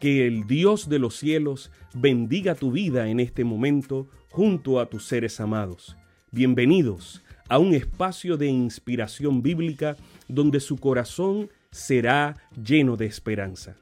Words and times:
Que 0.00 0.26
el 0.26 0.46
Dios 0.46 0.90
de 0.90 0.98
los 0.98 1.16
cielos 1.16 1.70
bendiga 1.94 2.54
tu 2.54 2.70
vida 2.70 3.08
en 3.08 3.18
este 3.18 3.44
momento 3.44 4.06
junto 4.28 4.78
a 4.78 4.90
tus 4.90 5.06
seres 5.06 5.40
amados. 5.40 5.96
Bienvenidos 6.30 7.24
a 7.48 7.58
un 7.58 7.72
espacio 7.72 8.36
de 8.36 8.46
inspiración 8.46 9.40
bíblica 9.40 9.96
donde 10.28 10.60
su 10.60 10.76
corazón 10.76 11.48
será 11.70 12.36
lleno 12.62 12.98
de 12.98 13.06
esperanza. 13.06 13.76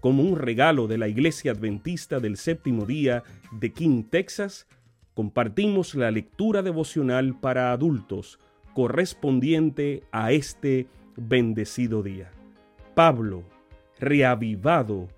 Como 0.00 0.22
un 0.22 0.38
regalo 0.38 0.86
de 0.86 0.96
la 0.96 1.08
Iglesia 1.08 1.52
Adventista 1.52 2.18
del 2.18 2.38
Séptimo 2.38 2.86
Día 2.86 3.22
de 3.52 3.70
King, 3.70 4.04
Texas, 4.08 4.66
compartimos 5.12 5.94
la 5.94 6.10
lectura 6.10 6.62
devocional 6.62 7.38
para 7.38 7.72
adultos 7.72 8.38
correspondiente 8.72 10.04
a 10.12 10.32
este 10.32 10.86
bendecido 11.16 12.02
día. 12.02 12.30
Pablo, 12.94 13.42
reavivado 13.98 15.08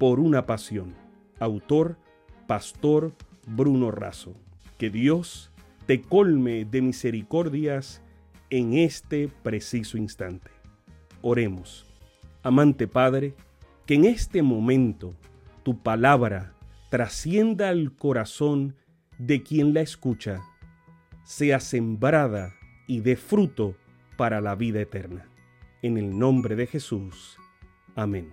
por 0.00 0.18
una 0.18 0.46
pasión. 0.46 0.94
Autor, 1.40 1.98
Pastor 2.46 3.12
Bruno 3.46 3.90
Razo. 3.90 4.34
Que 4.78 4.88
Dios 4.88 5.52
te 5.84 6.00
colme 6.00 6.64
de 6.64 6.80
misericordias 6.80 8.00
en 8.48 8.78
este 8.78 9.28
preciso 9.28 9.98
instante. 9.98 10.50
Oremos. 11.20 11.84
Amante 12.42 12.88
Padre, 12.88 13.34
que 13.84 13.96
en 13.96 14.06
este 14.06 14.40
momento 14.42 15.14
tu 15.64 15.82
palabra 15.82 16.54
trascienda 16.88 17.68
al 17.68 17.94
corazón 17.94 18.76
de 19.18 19.42
quien 19.42 19.74
la 19.74 19.82
escucha, 19.82 20.40
sea 21.24 21.60
sembrada 21.60 22.54
y 22.86 23.00
dé 23.00 23.16
fruto 23.16 23.76
para 24.16 24.40
la 24.40 24.54
vida 24.54 24.80
eterna. 24.80 25.28
En 25.82 25.98
el 25.98 26.18
nombre 26.18 26.56
de 26.56 26.66
Jesús. 26.66 27.36
Amén. 27.94 28.32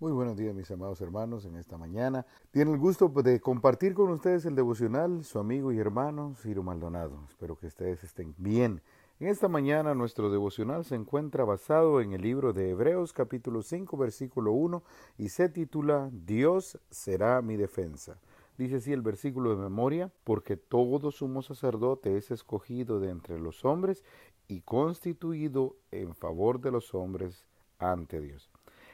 Muy 0.00 0.12
buenos 0.12 0.38
días 0.38 0.54
mis 0.54 0.70
amados 0.70 1.02
hermanos 1.02 1.44
en 1.44 1.56
esta 1.56 1.76
mañana. 1.76 2.24
Tiene 2.52 2.72
el 2.72 2.78
gusto 2.78 3.08
de 3.22 3.38
compartir 3.38 3.92
con 3.92 4.08
ustedes 4.08 4.46
el 4.46 4.54
devocional 4.54 5.24
su 5.24 5.38
amigo 5.38 5.72
y 5.72 5.78
hermano 5.78 6.34
Ciro 6.36 6.62
Maldonado. 6.62 7.22
Espero 7.28 7.58
que 7.58 7.66
ustedes 7.66 8.02
estén 8.02 8.34
bien. 8.38 8.80
En 9.18 9.28
esta 9.28 9.46
mañana 9.48 9.94
nuestro 9.94 10.30
devocional 10.30 10.86
se 10.86 10.94
encuentra 10.94 11.44
basado 11.44 12.00
en 12.00 12.14
el 12.14 12.22
libro 12.22 12.54
de 12.54 12.70
Hebreos 12.70 13.12
capítulo 13.12 13.60
5 13.60 13.94
versículo 13.98 14.52
1 14.52 14.82
y 15.18 15.28
se 15.28 15.50
titula 15.50 16.08
Dios 16.10 16.80
será 16.88 17.42
mi 17.42 17.58
defensa. 17.58 18.18
Dice 18.56 18.76
así 18.76 18.94
el 18.94 19.02
versículo 19.02 19.50
de 19.50 19.62
memoria, 19.62 20.10
porque 20.24 20.56
todo 20.56 21.10
sumo 21.10 21.42
sacerdote 21.42 22.16
es 22.16 22.30
escogido 22.30 23.00
de 23.00 23.10
entre 23.10 23.38
los 23.38 23.66
hombres 23.66 24.02
y 24.48 24.62
constituido 24.62 25.76
en 25.90 26.14
favor 26.14 26.58
de 26.58 26.70
los 26.70 26.94
hombres 26.94 27.44
ante 27.78 28.22
Dios. 28.22 28.50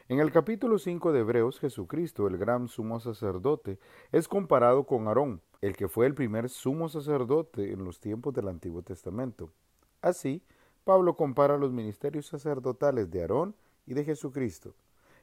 En 0.09 0.21
el 0.21 0.31
capítulo 0.31 0.79
5 0.79 1.11
de 1.11 1.19
Hebreos, 1.19 1.59
Jesucristo, 1.59 2.29
el 2.29 2.39
gran 2.39 2.69
sumo 2.69 3.01
sacerdote, 3.01 3.81
es 4.13 4.29
comparado 4.29 4.85
con 4.87 5.09
Aarón, 5.09 5.43
el 5.61 5.77
que 5.77 5.89
fue 5.89 6.07
el 6.07 6.15
primer 6.15 6.49
sumo 6.49 6.89
sacerdote 6.89 7.73
en 7.73 7.85
los 7.85 7.99
tiempos 7.99 8.33
del 8.33 8.47
Antiguo 8.47 8.83
Testamento. 8.83 9.51
Así, 10.03 10.45
Pablo 10.85 11.17
compara 11.17 11.57
los 11.59 11.73
ministerios 11.73 12.27
sacerdotales 12.27 13.11
de 13.11 13.23
Aarón 13.23 13.57
y 13.85 13.95
de 13.95 14.05
Jesucristo 14.05 14.77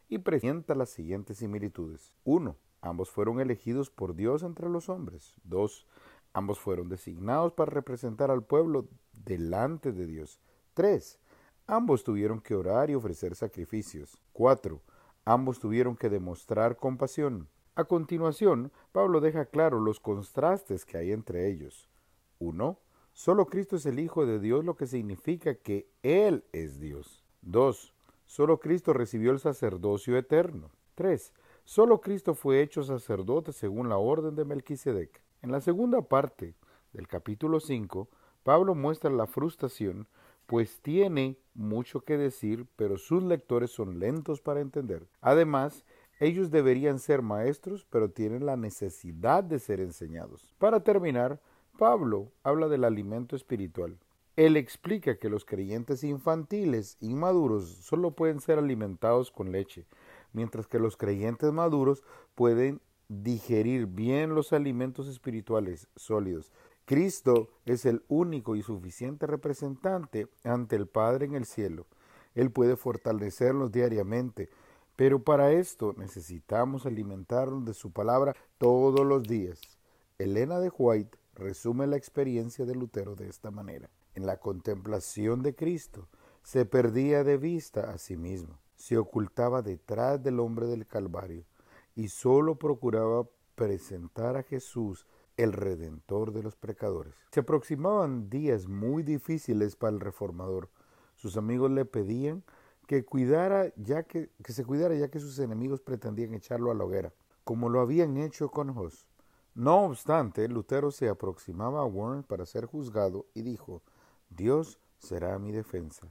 y 0.09 0.17
presenta 0.17 0.75
las 0.75 0.89
siguientes 0.89 1.37
similitudes. 1.37 2.11
1. 2.25 2.53
Ambos 2.81 3.09
fueron 3.09 3.39
elegidos 3.39 3.89
por 3.89 4.15
Dios 4.15 4.43
entre 4.43 4.67
los 4.67 4.89
hombres. 4.89 5.33
2. 5.45 5.87
Ambos 6.33 6.59
fueron 6.59 6.89
designados 6.89 7.53
para 7.53 7.71
representar 7.71 8.31
al 8.31 8.43
pueblo 8.43 8.89
delante 9.13 9.93
de 9.93 10.07
Dios. 10.07 10.41
3. 10.73 11.19
Ambos 11.67 12.03
tuvieron 12.03 12.41
que 12.41 12.55
orar 12.55 12.89
y 12.89 12.95
ofrecer 12.95 13.35
sacrificios. 13.35 14.17
4. 14.33 14.81
Ambos 15.25 15.59
tuvieron 15.59 15.95
que 15.95 16.09
demostrar 16.09 16.75
compasión. 16.75 17.47
A 17.75 17.85
continuación, 17.85 18.71
Pablo 18.91 19.21
deja 19.21 19.45
claro 19.45 19.79
los 19.79 19.99
contrastes 19.99 20.85
que 20.85 20.97
hay 20.97 21.11
entre 21.11 21.49
ellos. 21.49 21.89
1. 22.39 22.77
Solo 23.13 23.45
Cristo 23.45 23.77
es 23.77 23.85
el 23.85 23.99
Hijo 23.99 24.25
de 24.25 24.39
Dios, 24.39 24.65
lo 24.65 24.75
que 24.75 24.87
significa 24.87 25.55
que 25.55 25.87
Él 26.01 26.43
es 26.51 26.79
Dios. 26.79 27.23
2. 27.41 27.93
Solo 28.25 28.59
Cristo 28.59 28.91
recibió 28.91 29.31
el 29.31 29.39
sacerdocio 29.39 30.17
eterno. 30.17 30.71
3. 30.95 31.33
Solo 31.63 32.01
Cristo 32.01 32.35
fue 32.35 32.61
hecho 32.61 32.83
sacerdote 32.83 33.53
según 33.53 33.87
la 33.87 33.97
orden 33.97 34.35
de 34.35 34.43
Melquisedec. 34.43 35.23
En 35.41 35.51
la 35.51 35.61
segunda 35.61 36.01
parte 36.01 36.55
del 36.91 37.07
capítulo 37.07 37.59
5, 37.59 38.09
Pablo 38.43 38.75
muestra 38.75 39.09
la 39.09 39.27
frustración, 39.27 40.07
pues 40.45 40.79
tiene 40.81 41.37
mucho 41.53 42.01
que 42.01 42.17
decir, 42.17 42.67
pero 42.75 42.97
sus 42.97 43.23
lectores 43.23 43.71
son 43.71 43.99
lentos 43.99 44.41
para 44.41 44.61
entender. 44.61 45.07
Además, 45.21 45.85
ellos 46.19 46.51
deberían 46.51 46.99
ser 46.99 47.21
maestros, 47.21 47.85
pero 47.89 48.09
tienen 48.09 48.45
la 48.45 48.55
necesidad 48.55 49.43
de 49.43 49.59
ser 49.59 49.79
enseñados. 49.79 50.53
Para 50.57 50.83
terminar, 50.83 51.41
Pablo 51.77 52.31
habla 52.43 52.67
del 52.67 52.83
alimento 52.83 53.35
espiritual. 53.35 53.97
Él 54.35 54.57
explica 54.57 55.17
que 55.17 55.29
los 55.29 55.45
creyentes 55.45 56.03
infantiles, 56.03 56.97
inmaduros, 57.01 57.67
solo 57.67 58.11
pueden 58.11 58.39
ser 58.39 58.57
alimentados 58.57 59.31
con 59.31 59.51
leche, 59.51 59.85
mientras 60.33 60.67
que 60.67 60.79
los 60.79 60.97
creyentes 60.97 61.51
maduros 61.51 62.03
pueden 62.33 62.81
digerir 63.09 63.85
bien 63.85 64.33
los 64.33 64.53
alimentos 64.53 65.07
espirituales 65.07 65.87
sólidos. 65.95 66.51
Cristo 66.85 67.49
es 67.65 67.85
el 67.85 68.03
único 68.07 68.55
y 68.55 68.61
suficiente 68.61 69.27
representante 69.27 70.27
ante 70.43 70.75
el 70.75 70.87
Padre 70.87 71.25
en 71.25 71.35
el 71.35 71.45
cielo. 71.45 71.85
Él 72.35 72.51
puede 72.51 72.75
fortalecernos 72.75 73.71
diariamente, 73.71 74.49
pero 74.95 75.23
para 75.23 75.51
esto 75.51 75.93
necesitamos 75.97 76.85
alimentarnos 76.85 77.65
de 77.65 77.73
su 77.73 77.91
palabra 77.91 78.35
todos 78.57 79.05
los 79.05 79.23
días. 79.23 79.59
Elena 80.17 80.59
de 80.59 80.71
White 80.75 81.17
resume 81.35 81.87
la 81.87 81.97
experiencia 81.97 82.65
de 82.65 82.75
Lutero 82.75 83.15
de 83.15 83.29
esta 83.29 83.51
manera. 83.51 83.89
En 84.15 84.25
la 84.25 84.37
contemplación 84.37 85.41
de 85.41 85.55
Cristo 85.55 86.07
se 86.43 86.65
perdía 86.65 87.23
de 87.23 87.37
vista 87.37 87.91
a 87.91 87.97
sí 87.97 88.17
mismo 88.17 88.59
se 88.83 88.97
ocultaba 88.97 89.61
detrás 89.61 90.21
del 90.21 90.41
hombre 90.41 90.67
del 90.67 90.85
Calvario 90.85 91.45
y 91.95 92.09
sólo 92.09 92.55
procuraba 92.55 93.25
presentar 93.55 94.35
a 94.35 94.43
Jesús 94.43 95.05
el 95.37 95.53
redentor 95.53 96.31
de 96.31 96.43
los 96.43 96.55
pecadores. 96.55 97.13
Se 97.31 97.41
aproximaban 97.41 98.29
días 98.29 98.67
muy 98.67 99.03
difíciles 99.03 99.75
para 99.75 99.93
el 99.93 99.99
reformador. 99.99 100.69
Sus 101.15 101.37
amigos 101.37 101.71
le 101.71 101.85
pedían 101.85 102.43
que 102.87 103.05
cuidara 103.05 103.73
ya 103.75 104.03
que, 104.03 104.29
que 104.43 104.53
se 104.53 104.65
cuidara 104.65 104.95
ya 104.95 105.09
que 105.09 105.19
sus 105.19 105.39
enemigos 105.39 105.81
pretendían 105.81 106.33
echarlo 106.33 106.71
a 106.71 106.75
la 106.75 106.83
hoguera, 106.83 107.13
como 107.43 107.69
lo 107.69 107.79
habían 107.79 108.17
hecho 108.17 108.49
con 108.49 108.73
Jos. 108.73 109.07
No 109.55 109.85
obstante, 109.85 110.47
Lutero 110.47 110.91
se 110.91 111.09
aproximaba 111.09 111.81
a 111.81 111.85
Warren 111.85 112.23
para 112.23 112.45
ser 112.45 112.65
juzgado 112.65 113.27
y 113.33 113.43
dijo, 113.43 113.83
Dios 114.29 114.79
será 114.97 115.37
mi 115.37 115.51
defensa. 115.51 116.07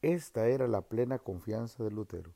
Esta 0.00 0.46
era 0.46 0.68
la 0.68 0.80
plena 0.80 1.18
confianza 1.18 1.84
de 1.84 1.90
Lutero. 1.90 2.32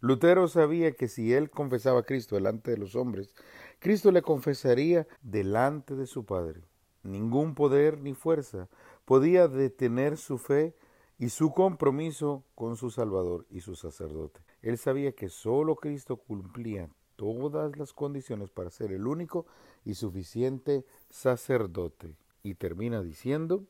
Lutero 0.00 0.46
sabía 0.46 0.92
que 0.92 1.08
si 1.08 1.32
él 1.32 1.50
confesaba 1.50 2.00
a 2.00 2.04
Cristo 2.04 2.36
delante 2.36 2.70
de 2.70 2.78
los 2.78 2.94
hombres, 2.94 3.34
Cristo 3.80 4.12
le 4.12 4.22
confesaría 4.22 5.08
delante 5.22 5.96
de 5.96 6.06
su 6.06 6.24
Padre. 6.24 6.62
Ningún 7.02 7.54
poder 7.54 8.00
ni 8.00 8.14
fuerza 8.14 8.68
podía 9.04 9.48
detener 9.48 10.16
su 10.16 10.38
fe 10.38 10.76
y 11.18 11.30
su 11.30 11.52
compromiso 11.52 12.44
con 12.54 12.76
su 12.76 12.90
Salvador 12.90 13.46
y 13.50 13.60
su 13.60 13.74
sacerdote. 13.74 14.40
Él 14.62 14.78
sabía 14.78 15.12
que 15.12 15.28
sólo 15.28 15.74
Cristo 15.74 16.16
cumplía 16.16 16.88
todas 17.16 17.76
las 17.76 17.92
condiciones 17.92 18.50
para 18.50 18.70
ser 18.70 18.92
el 18.92 19.04
único 19.06 19.46
y 19.84 19.94
suficiente 19.94 20.84
sacerdote. 21.10 22.16
Y 22.44 22.54
termina 22.54 23.02
diciendo, 23.02 23.64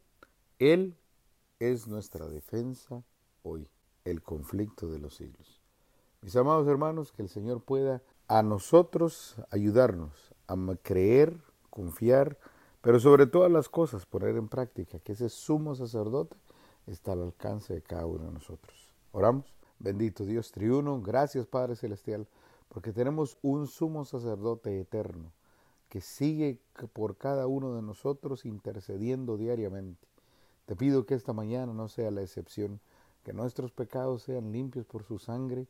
Él 0.58 0.94
es 1.58 1.88
nuestra 1.88 2.28
defensa 2.28 3.02
hoy, 3.42 3.66
el 4.04 4.22
conflicto 4.22 4.90
de 4.90 4.98
los 4.98 5.16
siglos. 5.16 5.62
Mis 6.20 6.34
amados 6.34 6.66
hermanos, 6.66 7.12
que 7.12 7.22
el 7.22 7.28
Señor 7.28 7.62
pueda 7.62 8.02
a 8.26 8.42
nosotros 8.42 9.36
ayudarnos 9.50 10.34
a 10.48 10.56
creer, 10.82 11.40
confiar, 11.70 12.38
pero 12.80 12.98
sobre 12.98 13.26
todas 13.26 13.52
las 13.52 13.68
cosas 13.68 14.04
poner 14.04 14.36
en 14.36 14.48
práctica 14.48 14.98
que 14.98 15.12
ese 15.12 15.28
sumo 15.28 15.76
sacerdote 15.76 16.36
está 16.86 17.12
al 17.12 17.22
alcance 17.22 17.74
de 17.74 17.82
cada 17.82 18.06
uno 18.06 18.24
de 18.24 18.32
nosotros. 18.32 18.94
Oramos. 19.12 19.46
Bendito 19.78 20.24
Dios 20.24 20.50
triuno, 20.50 21.00
gracias 21.00 21.46
Padre 21.46 21.76
Celestial, 21.76 22.26
porque 22.68 22.92
tenemos 22.92 23.38
un 23.42 23.68
sumo 23.68 24.04
sacerdote 24.04 24.80
eterno 24.80 25.32
que 25.88 26.00
sigue 26.00 26.60
por 26.92 27.16
cada 27.16 27.46
uno 27.46 27.76
de 27.76 27.82
nosotros 27.82 28.44
intercediendo 28.44 29.36
diariamente. 29.36 30.08
Te 30.66 30.74
pido 30.74 31.06
que 31.06 31.14
esta 31.14 31.32
mañana 31.32 31.72
no 31.72 31.88
sea 31.88 32.10
la 32.10 32.22
excepción, 32.22 32.80
que 33.22 33.32
nuestros 33.32 33.70
pecados 33.70 34.24
sean 34.24 34.50
limpios 34.50 34.84
por 34.84 35.04
su 35.04 35.20
sangre 35.20 35.68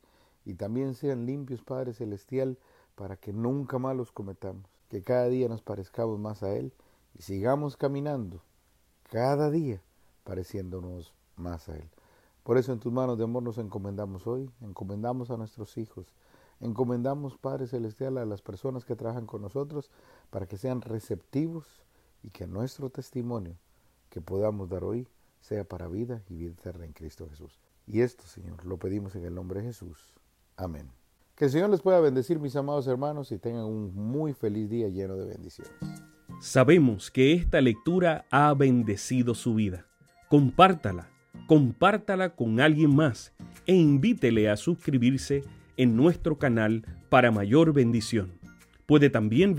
y 0.49 0.55
también 0.55 0.95
sean 0.95 1.27
limpios, 1.27 1.63
Padre 1.63 1.93
Celestial, 1.93 2.57
para 2.95 3.17
que 3.17 3.35
nunca 3.35 3.79
más 3.79 3.95
los 3.95 4.13
cometamos, 4.13 4.65
que 4.89 5.03
cada 5.03 5.29
día 5.29 5.47
nos 5.47 5.61
parezcamos 5.61 6.19
más 6.19 6.43
a 6.43 6.57
Él 6.57 6.73
y 7.15 7.21
sigamos 7.21 7.77
caminando 7.77 8.41
cada 9.11 9.51
día 9.51 9.83
pareciéndonos 10.25 11.13
más 11.37 11.69
a 11.69 11.77
Él. 11.77 11.91
Por 12.45 12.57
eso 12.57 12.73
en 12.73 12.81
tus 12.81 12.91
manos 12.91 13.19
de 13.19 13.25
amor 13.25 13.43
nos 13.43 13.59
encomendamos 13.59 14.27
hoy, 14.27 14.51
encomendamos 14.63 15.31
a 15.31 15.37
nuestros 15.37 15.77
hijos, 15.77 16.07
encomendamos, 16.61 17.37
Padre 17.37 17.67
Celestial, 17.67 18.17
a 18.17 18.25
las 18.25 18.41
personas 18.41 18.87
que 18.87 18.97
trabajan 18.97 19.27
con 19.27 19.43
nosotros 19.43 19.91
para 20.31 20.47
que 20.47 20.57
sean 20.57 20.81
receptivos 20.81 21.83
y 22.23 22.31
que 22.31 22.47
nuestro 22.47 22.89
testimonio 22.89 23.59
que 24.09 24.23
podamos 24.23 24.71
dar 24.71 24.83
hoy 24.83 25.07
sea 25.43 25.65
para 25.65 25.89
vida 25.89 26.23
y 26.31 26.37
vida 26.37 26.53
eterna 26.53 26.87
en 26.87 26.95
Cristo 26.95 27.29
Jesús. 27.29 27.61
Y 27.87 28.01
esto, 28.01 28.25
Señor, 28.25 28.65
lo 28.65 28.79
pedimos 28.79 29.15
en 29.15 29.27
el 29.27 29.35
nombre 29.35 29.61
de 29.61 29.67
Jesús. 29.67 30.15
Amén. 30.59 30.91
Que 31.37 31.45
el 31.45 31.51
Señor 31.53 31.71
les 31.71 31.81
pueda 31.81 32.01
bendecir, 32.01 32.41
mis 32.41 32.57
amados 32.57 32.89
hermanos, 32.89 33.31
y 33.31 33.39
tengan 33.39 33.65
un 33.65 33.95
muy 33.95 34.35
feliz 34.35 34.69
día 34.69 34.89
lleno 34.89 35.17
de 35.17 35.27
bendiciones. 35.27 35.73
Sabemos 36.41 37.13
que 37.13 37.33
esta 37.33 37.61
lectura 37.61 38.27
ha 38.31 38.53
bendecido 38.55 39.37
su 39.37 39.55
vida. 39.55 39.87
Compártala, 40.29 41.09
compártala 41.47 42.35
con 42.35 42.59
alguien 42.59 42.95
más 42.95 43.33
e 43.67 43.75
invítele 43.75 44.51
a 44.51 44.57
suscribirse 44.57 45.45
en 45.77 45.97
nuestro 45.97 46.39
canal 46.39 46.85
para 47.09 47.31
mayor 47.31 47.73
bendición. 47.73 48.33
Puede 48.87 49.09
también 49.09 49.55